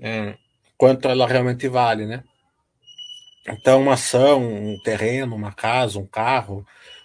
[0.00, 0.38] é,
[0.78, 2.24] quanto ela realmente vale, né?
[3.46, 6.64] Então, uma ação, um terreno, uma casa, um carro,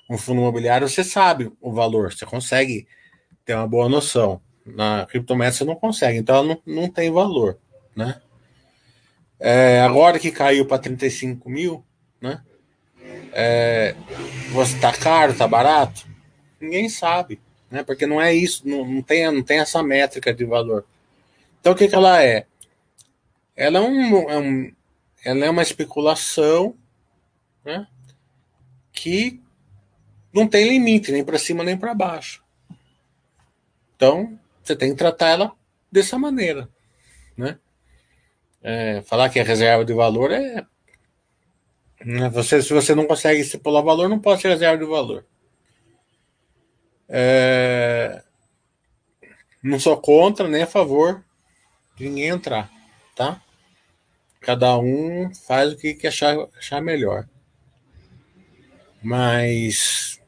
[0.09, 2.87] um fundo imobiliário, você sabe o valor, você consegue
[3.43, 4.41] ter uma boa noção.
[4.65, 7.57] Na criptomoeda você não consegue, então ela não, não tem valor,
[7.95, 8.21] né?
[9.39, 11.85] É, agora que caiu para 35 mil,
[12.19, 12.41] né?
[13.31, 13.95] É,
[14.51, 16.05] você tá caro, tá barato?
[16.59, 17.39] Ninguém sabe,
[17.71, 17.83] né?
[17.83, 20.85] Porque não é isso, não, não, tem, não tem essa métrica de valor.
[21.59, 22.45] Então o que, que ela é?
[23.55, 24.71] Ela é, um, é um
[25.27, 26.73] ela é uma especulação,
[27.65, 27.85] né?
[28.93, 29.41] Que
[30.33, 32.41] não tem limite nem para cima nem para baixo.
[33.93, 35.51] Então você tem que tratar ela
[35.91, 36.69] dessa maneira,
[37.35, 37.59] né?
[38.63, 40.65] É, falar que é reserva de valor é
[42.05, 45.25] né, você, se você não consegue estipular valor, não pode ser reserva de valor.
[47.09, 48.23] É,
[49.61, 51.21] não sou contra nem a favor
[51.97, 52.71] de ninguém entrar,
[53.13, 53.41] tá?
[54.39, 57.27] Cada um faz o que, achar, achar melhor.
[59.01, 60.21] Mas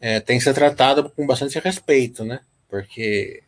[0.00, 2.40] é, tem que ser tratado com bastante respeito, né?
[2.68, 3.42] Porque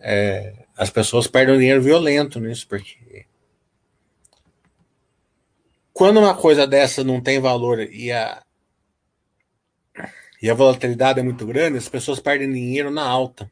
[0.00, 3.26] é, as pessoas perdem dinheiro violento nisso, porque
[5.92, 8.42] quando uma coisa dessa não tem valor e a,
[10.40, 13.50] e a volatilidade é muito grande, as pessoas perdem dinheiro na alta.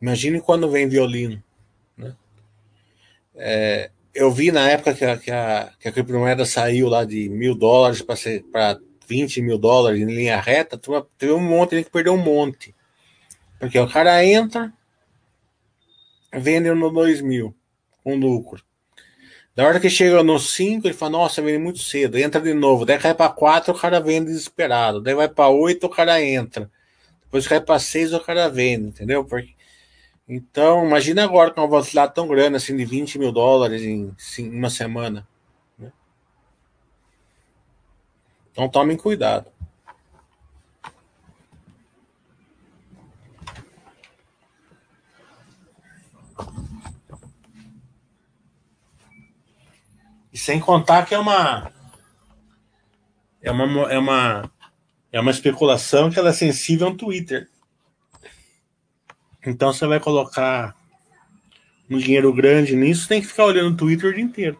[0.00, 1.42] Imagine quando vem violino.
[1.96, 2.14] Né?
[3.34, 7.28] É, eu vi na época que a, que a, que a criptomoeda saiu lá de
[7.28, 10.80] mil dólares para 20 mil dólares em linha reta,
[11.18, 12.74] teve um monte que perdeu um monte.
[13.58, 14.72] Porque o cara entra,
[16.32, 17.54] vende no 2 mil,
[18.02, 18.62] com lucro.
[19.54, 22.18] Da hora que chega no 5, ele fala, nossa, vende muito cedo.
[22.18, 22.86] Entra de novo.
[22.86, 25.00] Daí cai para 4, o cara vende desesperado.
[25.00, 26.70] Daí vai para 8, o cara entra.
[27.24, 29.24] Depois cai para 6, o cara vende, entendeu?
[29.24, 29.54] Porque...
[30.34, 34.48] Então, imagina agora com uma volatilidade tão grande, assim, de 20 mil dólares em, em
[34.48, 35.28] uma semana.
[35.78, 35.92] Né?
[38.50, 39.52] Então tomem cuidado.
[50.32, 51.70] E sem contar que é uma
[53.42, 54.50] é uma é uma
[55.12, 57.50] é uma especulação que ela é sensível ao Twitter.
[59.44, 60.76] Então você vai colocar
[61.90, 64.58] um dinheiro grande nisso, tem que ficar olhando o Twitter o dia inteiro.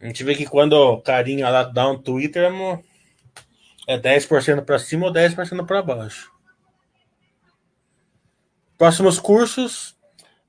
[0.00, 2.52] A gente vê que quando o carinha lá dá um Twitter
[3.88, 6.30] é 10% para cima ou 10% para baixo.
[8.76, 9.96] Próximos cursos.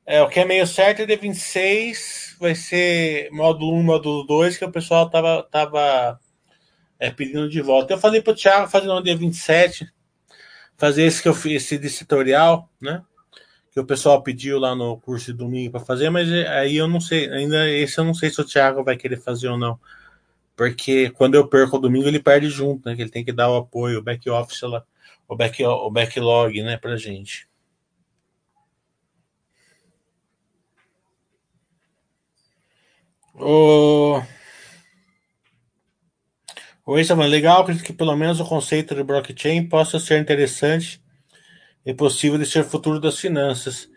[0.06, 4.58] É, o que é meio certo é de 26 vai ser módulo 1, módulo 2,
[4.58, 6.20] que o pessoal tava, tava
[7.00, 7.94] é, pedindo de volta.
[7.94, 9.92] Eu falei para o Thiago fazer no dia 27,
[10.78, 13.04] fazer esse que eu fiz, esse dicitorial, né?
[13.72, 16.88] Que o pessoal pediu lá no curso de domingo para fazer, mas é, aí eu
[16.88, 19.80] não sei, ainda esse eu não sei se o Thiago vai querer fazer ou não.
[20.56, 22.96] Porque quando eu perco o domingo, ele perde junto, né?
[22.96, 24.84] Que ele tem que dar o apoio, o back office lá,
[25.28, 27.48] o, back, o backlog, né, pra gente.
[33.38, 34.22] O...
[36.88, 37.30] Oi, Samuel.
[37.32, 41.02] Legal, acredito que pelo menos o conceito de blockchain possa ser interessante
[41.84, 43.90] e possível de ser futuro das finanças.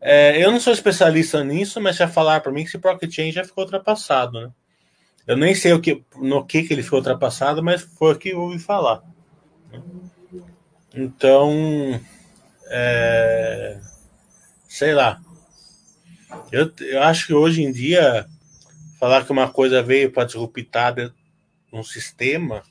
[0.00, 3.44] É, eu não sou especialista nisso, mas já falar para mim que esse blockchain já
[3.44, 4.50] ficou ultrapassado, né?
[5.26, 8.30] Eu nem sei o que, no que, que ele ficou ultrapassado, mas foi o que
[8.30, 9.02] eu ouvi falar.
[10.94, 12.00] Então,
[12.68, 13.78] é,
[14.66, 15.20] sei lá.
[16.50, 18.26] Eu, eu acho que hoje em dia
[18.98, 20.94] falar que uma coisa veio para disruptar
[21.72, 22.62] um sistema,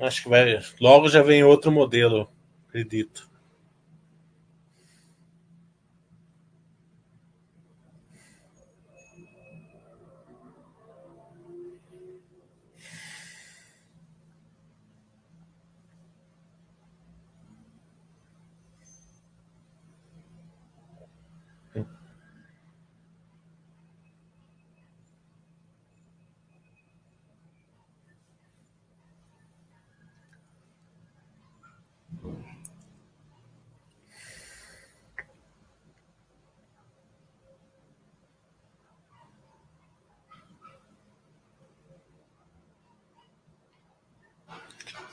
[0.00, 0.58] acho que vai.
[0.80, 2.30] Logo já vem outro modelo,
[2.68, 3.30] acredito.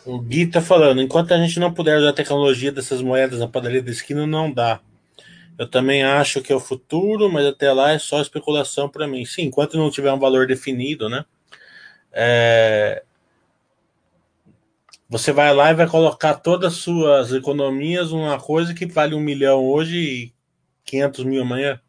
[0.06, 3.48] O Gui tá falando, enquanto a gente não puder usar a tecnologia dessas moedas na
[3.48, 4.82] padaria da esquina, não dá.
[5.58, 9.24] Eu também acho que é o futuro, mas até lá é só especulação para mim.
[9.24, 11.24] Sim, enquanto não tiver um valor definido, né?
[12.12, 13.04] É...
[15.10, 19.20] Você vai lá e vai colocar todas as suas economias numa coisa que vale um
[19.20, 20.34] milhão hoje e
[20.86, 21.80] 500 mil amanhã,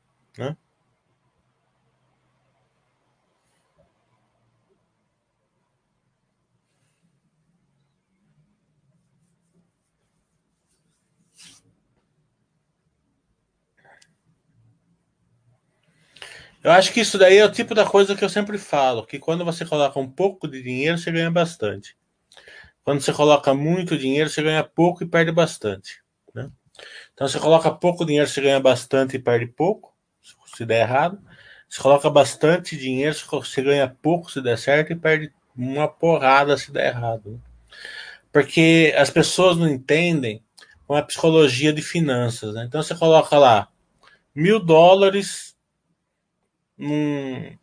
[16.64, 19.18] Eu acho que isso daí é o tipo da coisa que eu sempre falo, que
[19.18, 21.94] quando você coloca um pouco de dinheiro, você ganha bastante.
[22.82, 26.02] Quando você coloca muito dinheiro, você ganha pouco e perde bastante.
[26.34, 26.50] Né?
[27.12, 29.94] Então, você coloca pouco dinheiro, você ganha bastante e perde pouco,
[30.56, 31.18] se der errado.
[31.68, 36.72] Você coloca bastante dinheiro, você ganha pouco se der certo e perde uma porrada se
[36.72, 37.42] der errado.
[38.32, 40.42] Porque as pessoas não entendem
[40.86, 42.54] com a psicologia de finanças.
[42.54, 42.64] Né?
[42.64, 43.68] Então, você coloca lá
[44.34, 45.53] mil dólares
[46.76, 47.56] num,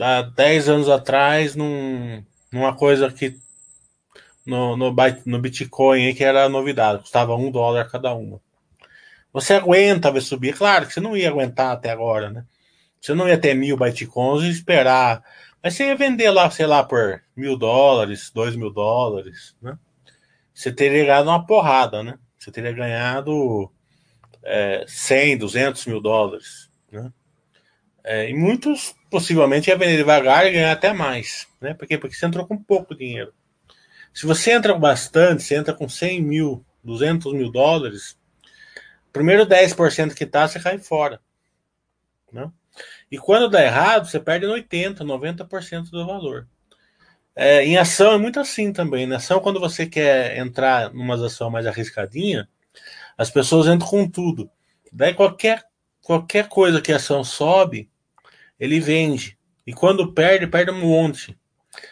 [0.00, 3.38] há 10 anos atrás num, numa coisa que
[4.46, 4.94] no, no,
[5.26, 8.40] no Bitcoin que era novidade, custava um dólar cada uma.
[9.32, 12.44] Você aguenta ver subir, claro que você não ia aguentar até agora, né?
[13.00, 15.22] Você não ia ter mil Bitcoins e esperar.
[15.62, 19.76] Mas você ia vender lá, sei lá, por mil dólares, dois mil dólares, né?
[20.54, 22.18] Você teria ganhado uma porrada, né?
[22.38, 23.70] Você teria ganhado
[24.42, 27.12] é, 100, 200 mil dólares, né?
[28.04, 31.48] É, e muitos possivelmente ia vender devagar e ganhar até mais.
[31.60, 31.72] Né?
[31.72, 31.96] Por quê?
[31.96, 33.32] Porque você entrou com pouco dinheiro.
[34.12, 38.16] Se você entra com bastante, você entra com 100 mil, 200 mil dólares,
[39.12, 41.20] primeiro 10% que tá, você cai fora.
[42.30, 42.50] Né?
[43.10, 46.46] E quando dá errado, você perde 80%, 90% do valor.
[47.34, 49.06] É, em ação é muito assim também.
[49.06, 52.48] Na ação, quando você quer entrar numa ação mais arriscadinha,
[53.16, 54.50] as pessoas entram com tudo.
[54.92, 55.64] Daí qualquer,
[56.02, 57.90] qualquer coisa que a ação sobe,
[58.64, 59.38] ele vende.
[59.66, 61.36] E quando perde, perde um monte.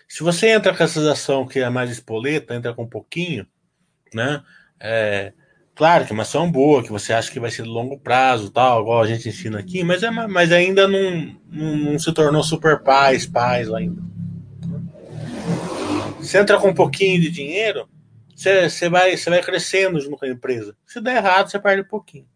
[0.08, 3.46] Se você entra com essa ação que é mais espoleta, entra com um pouquinho,
[4.14, 4.42] né?
[4.78, 5.32] É,
[5.74, 8.50] claro que é uma ação boa, que você acha que vai ser de longo prazo,
[8.50, 12.42] tal, igual a gente ensina aqui, mas, é, mas ainda não, não, não se tornou
[12.42, 14.02] super paz, paz ainda.
[16.18, 17.88] Você entra com um pouquinho de dinheiro,
[18.34, 20.76] você, você, vai, você vai crescendo junto com a empresa.
[20.86, 22.26] Se der errado, você perde um pouquinho.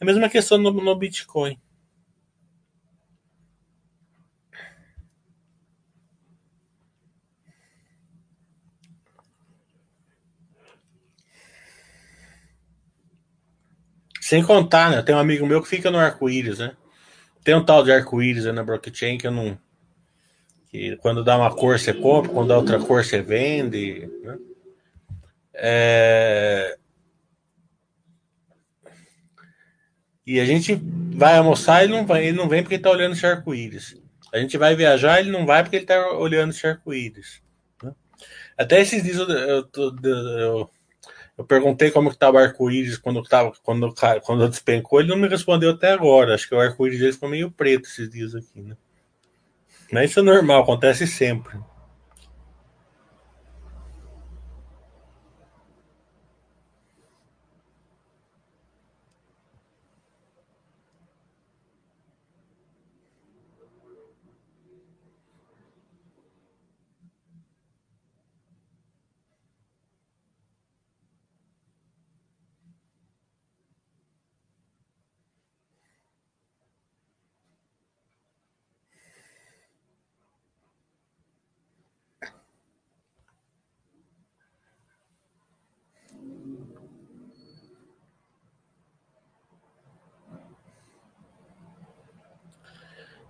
[0.00, 1.58] É a mesma questão no, no Bitcoin.
[14.26, 15.02] Sem contar, né?
[15.02, 16.76] Tem um amigo meu que fica no arco-íris, né?
[17.44, 19.56] Tem um tal de arco-íris na blockchain que eu não.
[20.68, 24.10] Que quando dá uma cor você compra, quando dá outra cor você vende.
[24.24, 24.38] Né?
[25.54, 26.76] É...
[30.26, 30.74] E a gente
[31.14, 33.94] vai almoçar e ele não, vai, ele não vem porque ele tá olhando esse arco-íris.
[34.32, 37.40] A gente vai viajar ele não vai porque ele tá olhando esse arco-íris.
[37.80, 37.94] Né?
[38.58, 40.70] Até esses dias eu, eu, eu, eu
[41.44, 45.70] perguntei como que tava o arco-íris quando, tava, quando, quando despencou, ele não me respondeu
[45.70, 46.34] até agora.
[46.34, 48.76] Acho que o arco-íris dele ficou meio preto esses dias aqui, né?
[49.92, 51.58] Mas isso é normal, acontece sempre.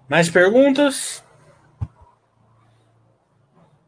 [0.08, 1.24] Mais perguntas?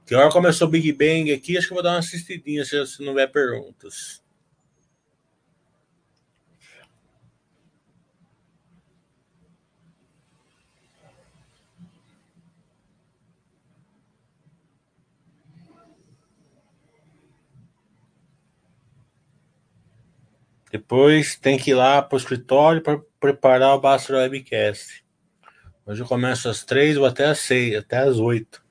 [0.04, 1.56] Que hora começou o Big Bang aqui?
[1.56, 4.22] Acho que vou dar uma assistidinha se não houver perguntas.
[20.72, 25.07] Depois tem que ir lá para o escritório para preparar o Bastro Webcast.
[25.88, 28.62] Hoje eu começo às três ou até às seis, até às oito.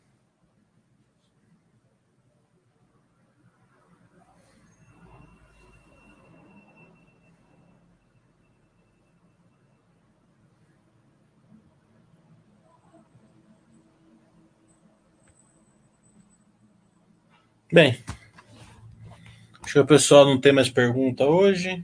[17.74, 17.98] Bem,
[19.64, 21.84] acho que o pessoal não tem mais pergunta hoje.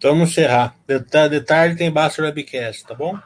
[0.00, 0.74] Então vamos encerrar.
[0.88, 0.98] De,
[1.28, 3.18] de tarde tem Basta Webcast, tá bom?